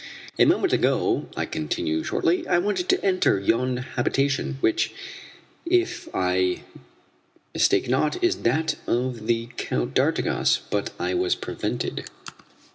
"A 0.39 0.45
moment 0.45 0.73
ago," 0.73 1.27
I 1.37 1.45
continue 1.45 2.03
shortly, 2.03 2.47
"I 2.47 2.57
wanted 2.57 2.89
to 2.89 3.05
enter 3.05 3.39
yon 3.39 3.77
habitation, 3.77 4.57
which, 4.59 4.91
if 5.63 6.09
I 6.11 6.63
mistake 7.53 7.87
not, 7.87 8.23
is 8.23 8.37
that 8.37 8.77
of 8.87 9.27
the 9.27 9.49
Count 9.57 9.93
d'Artigas, 9.93 10.61
but 10.71 10.89
I 10.99 11.13
was 11.13 11.35
prevented." 11.35 12.09